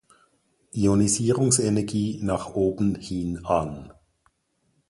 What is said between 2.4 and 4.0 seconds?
oben hin an.